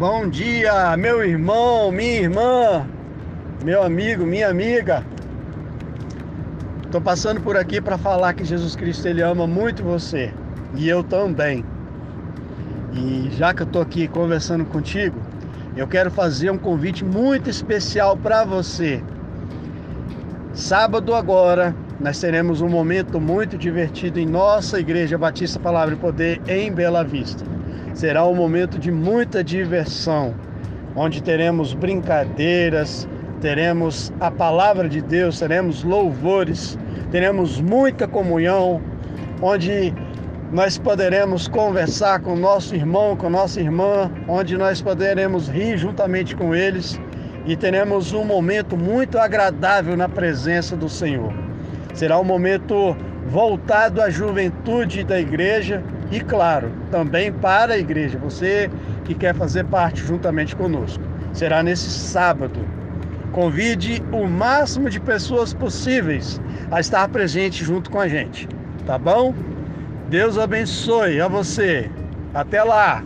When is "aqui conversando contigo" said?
13.82-15.20